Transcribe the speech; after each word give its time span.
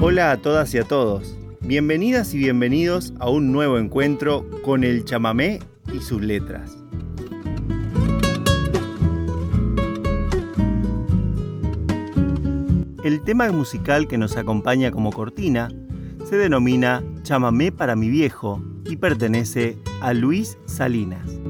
Hola 0.00 0.30
a 0.30 0.36
todas 0.36 0.72
y 0.74 0.78
a 0.78 0.84
todos. 0.84 1.36
Bienvenidas 1.60 2.32
y 2.32 2.38
bienvenidos 2.38 3.12
a 3.18 3.28
un 3.28 3.50
nuevo 3.50 3.78
encuentro 3.78 4.46
con 4.62 4.84
el 4.84 5.04
chamamé 5.04 5.58
y 5.92 5.98
sus 5.98 6.22
letras. 6.22 6.78
El 13.02 13.22
tema 13.24 13.50
musical 13.50 14.06
que 14.06 14.18
nos 14.18 14.36
acompaña 14.36 14.92
como 14.92 15.10
cortina 15.10 15.68
se 16.24 16.36
denomina 16.36 17.02
Chamamé 17.24 17.72
para 17.72 17.96
mi 17.96 18.08
viejo 18.08 18.62
y 18.84 18.96
pertenece 18.98 19.78
a 20.00 20.12
Luis 20.12 20.58
Salinas. 20.66 21.40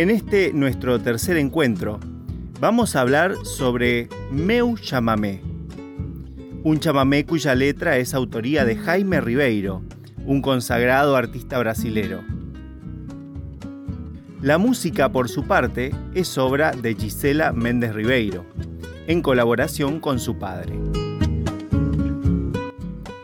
En 0.00 0.08
este 0.08 0.54
nuestro 0.54 0.98
tercer 0.98 1.36
encuentro 1.36 2.00
vamos 2.58 2.96
a 2.96 3.02
hablar 3.02 3.34
sobre 3.42 4.08
Meu 4.30 4.78
Chamamé, 4.78 5.42
un 6.64 6.80
chamamé 6.80 7.26
cuya 7.26 7.54
letra 7.54 7.98
es 7.98 8.14
autoría 8.14 8.64
de 8.64 8.76
Jaime 8.76 9.20
Ribeiro, 9.20 9.82
un 10.24 10.40
consagrado 10.40 11.16
artista 11.16 11.58
brasilero. 11.58 12.22
La 14.40 14.56
música, 14.56 15.12
por 15.12 15.28
su 15.28 15.46
parte, 15.46 15.94
es 16.14 16.38
obra 16.38 16.72
de 16.72 16.94
Gisela 16.94 17.52
Méndez 17.52 17.92
Ribeiro, 17.92 18.46
en 19.06 19.20
colaboración 19.20 20.00
con 20.00 20.18
su 20.18 20.38
padre. 20.38 20.80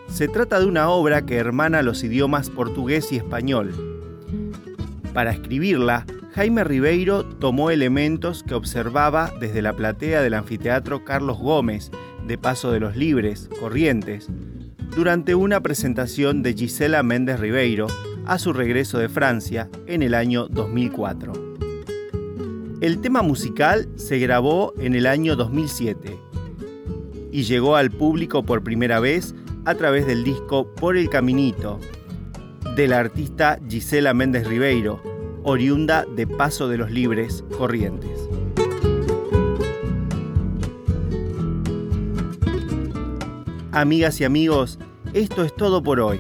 Se 0.09 0.29
trata 0.29 0.61
de 0.61 0.67
una 0.67 0.91
obra 0.91 1.25
que 1.25 1.37
hermana 1.37 1.81
los 1.81 2.05
idiomas 2.05 2.51
portugués 2.51 3.13
y 3.13 3.17
español. 3.17 3.73
Para 5.15 5.31
escribirla, 5.31 6.05
Jaime 6.37 6.65
Ribeiro 6.65 7.25
tomó 7.25 7.71
elementos 7.71 8.43
que 8.43 8.53
observaba 8.53 9.33
desde 9.41 9.63
la 9.63 9.73
platea 9.73 10.21
del 10.21 10.35
anfiteatro 10.35 11.03
Carlos 11.03 11.39
Gómez 11.39 11.91
de 12.27 12.37
Paso 12.37 12.73
de 12.73 12.79
los 12.79 12.95
Libres, 12.95 13.49
Corrientes, 13.59 14.29
durante 14.95 15.35
una 15.35 15.63
presentación 15.63 16.43
de 16.43 16.53
Gisela 16.53 17.03
Méndez 17.03 17.41
Ribeiro 17.41 17.87
a 18.27 18.39
su 18.39 18.53
regreso 18.53 18.99
de 18.99 19.09
Francia 19.09 19.71
en 19.87 20.03
el 20.03 20.13
año 20.13 20.47
2004. 20.49 21.33
El 22.83 23.01
tema 23.01 23.23
musical 23.23 23.89
se 23.97 24.19
grabó 24.19 24.75
en 24.79 24.95
el 24.95 25.07
año 25.07 25.37
2007 25.37 26.19
y 27.33 27.45
llegó 27.45 27.77
al 27.77 27.91
público 27.91 28.43
por 28.43 28.63
primera 28.63 29.01
vez 29.01 29.35
a 29.65 29.75
través 29.75 30.07
del 30.07 30.23
disco 30.23 30.71
Por 30.75 30.99
el 30.99 31.09
Caminito 31.09 31.81
de 32.77 32.89
la 32.89 32.99
artista 32.99 33.59
Gisela 33.67 34.13
Méndez 34.13 34.47
Ribeiro, 34.47 35.01
oriunda 35.49 36.05
de 36.17 36.27
Paso 36.27 36.69
de 36.69 36.77
los 36.77 36.91
Libres, 36.91 37.45
Corrientes. 37.57 38.29
Amigas 43.71 44.21
y 44.21 44.25
amigos, 44.25 44.81
esto 45.13 45.45
es 45.45 45.55
todo 45.55 45.85
por 45.85 46.01
hoy. 46.01 46.19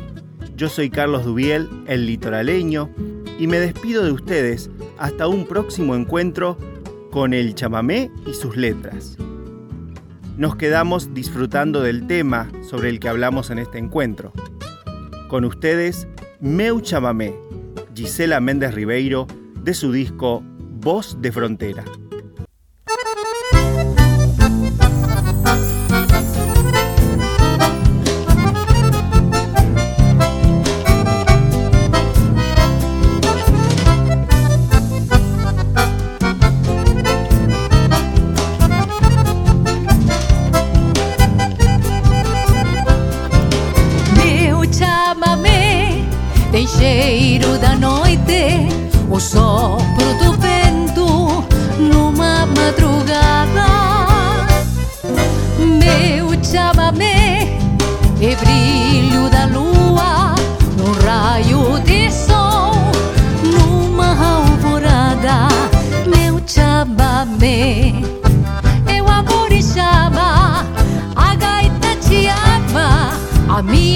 Yo 0.57 0.69
soy 0.69 0.91
Carlos 0.91 1.25
Dubiel, 1.25 1.69
el 1.89 2.07
litoraleño, 2.07 2.89
y 3.37 3.49
me 3.49 3.59
despido 3.59 4.05
de 4.05 4.13
ustedes 4.13 4.71
hasta 4.97 5.27
un 5.27 5.45
próximo 5.45 5.97
encuentro 5.97 6.57
con 7.11 7.35
el 7.35 7.57
chamamé 7.57 8.13
y 8.27 8.33
sus 8.33 8.57
letras. 8.57 9.17
Nos 10.37 10.55
quedamos 10.55 11.15
disfrutando 11.15 11.83
del 11.83 12.07
tema 12.07 12.49
sobre 12.63 12.91
el 12.91 13.01
que 13.01 13.09
hablamos 13.09 13.51
en 13.51 13.59
este 13.59 13.79
encuentro. 13.79 14.33
Con 15.29 15.45
ustedes, 15.45 16.07
Meu 16.41 16.81
Chamamé, 16.81 17.35
Gisela 17.97 18.41
Méndez 18.41 18.75
Ribeiro 18.75 19.27
de 19.62 19.72
su 19.72 19.91
disco 19.91 20.42
Voz 20.80 21.16
de 21.22 21.33
Frontera. 21.33 21.83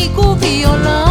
amigo 0.00 0.34
violão. 0.36 1.09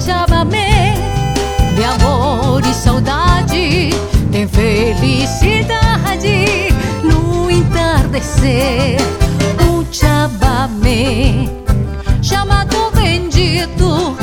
chamamé 0.00 0.94
de 1.74 1.84
amor 1.84 2.60
e 2.64 2.74
saudade, 2.74 3.90
tem 4.32 4.48
felicidade 4.48 6.46
no 7.04 7.50
entardecer. 7.50 8.98
Um 9.70 9.84
chamamé, 9.92 11.48
chamado 12.22 12.90
bendito 12.94 14.16